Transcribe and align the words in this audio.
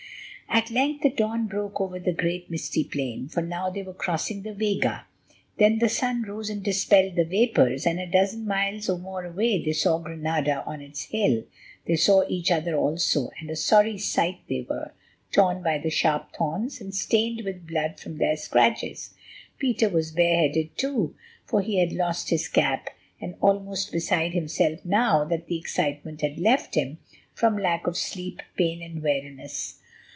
At 0.53 0.69
length 0.69 1.01
the 1.03 1.09
dawn 1.09 1.47
broke 1.47 1.79
over 1.79 1.97
the 1.97 2.11
great 2.11 2.51
misty 2.51 2.83
plain, 2.83 3.29
for 3.29 3.41
now 3.41 3.69
they 3.69 3.83
were 3.83 3.93
crossing 3.93 4.41
the 4.41 4.53
vega. 4.53 5.05
Then 5.57 5.79
the 5.79 5.87
sun 5.87 6.23
rose 6.23 6.49
and 6.49 6.61
dispelled 6.61 7.15
the 7.15 7.23
vapours, 7.23 7.85
and 7.85 8.01
a 8.01 8.05
dozen 8.05 8.45
miles 8.45 8.89
or 8.89 8.97
more 8.97 9.23
away 9.23 9.63
they 9.63 9.71
saw 9.71 9.97
Granada 9.99 10.61
on 10.65 10.81
its 10.81 11.03
hill. 11.03 11.45
They 11.87 11.95
saw 11.95 12.25
each 12.27 12.51
other 12.51 12.75
also, 12.75 13.29
and 13.39 13.49
a 13.49 13.55
sorry 13.55 13.97
sight 13.97 14.39
they 14.49 14.65
were, 14.69 14.91
torn 15.31 15.63
by 15.63 15.77
the 15.77 15.89
sharp 15.89 16.35
thorns, 16.35 16.81
and 16.81 16.93
stained 16.93 17.43
with 17.45 17.65
blood 17.65 17.97
from 17.97 18.17
their 18.17 18.35
scratches. 18.35 19.13
Peter 19.57 19.87
was 19.87 20.11
bare 20.11 20.35
headed 20.35 20.77
too, 20.77 21.15
for 21.45 21.61
he 21.61 21.79
had 21.79 21.93
lost 21.93 22.29
his 22.29 22.49
cap, 22.49 22.89
and 23.21 23.35
almost 23.39 23.89
beside 23.93 24.33
himself 24.33 24.83
now 24.83 25.23
that 25.23 25.47
the 25.47 25.57
excitement 25.57 26.19
had 26.19 26.37
left 26.37 26.75
him, 26.75 26.97
from 27.33 27.57
lack 27.57 27.87
of 27.87 27.95
sleep, 27.95 28.41
pain, 28.57 28.81
and 28.81 29.01
weariness. 29.01 29.77